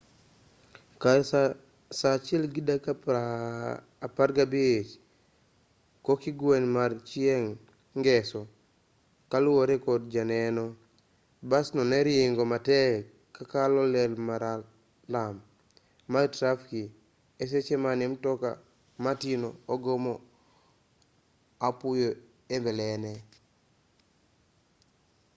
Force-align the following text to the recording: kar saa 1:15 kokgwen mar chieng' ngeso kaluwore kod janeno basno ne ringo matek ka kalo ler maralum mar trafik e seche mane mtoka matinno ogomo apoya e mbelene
kar 1.01 1.19
saa 1.99 2.15
1:15 2.19 2.77
kokgwen 6.05 6.65
mar 6.75 6.91
chieng' 7.09 7.55
ngeso 7.99 8.41
kaluwore 9.31 9.75
kod 9.85 10.01
janeno 10.13 10.65
basno 11.49 11.81
ne 11.91 11.99
ringo 12.07 12.43
matek 12.51 12.97
ka 13.35 13.43
kalo 13.53 13.81
ler 13.93 14.11
maralum 14.27 15.35
mar 16.11 16.25
trafik 16.35 16.91
e 17.41 17.43
seche 17.51 17.75
mane 17.83 18.05
mtoka 18.13 18.49
matinno 19.03 19.49
ogomo 19.73 20.13
apoya 21.67 22.09
e 22.55 22.57
mbelene 22.61 23.13